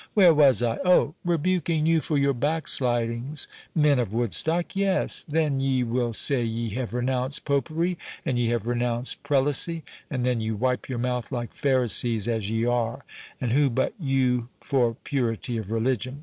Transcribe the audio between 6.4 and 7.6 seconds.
ye have renounced